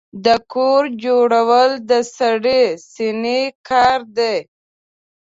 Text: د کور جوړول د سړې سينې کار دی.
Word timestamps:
د 0.25 0.27
کور 0.53 0.83
جوړول 1.03 1.71
د 1.89 1.91
سړې 2.17 2.63
سينې 2.93 3.41
کار 3.69 3.99
دی. 4.17 4.37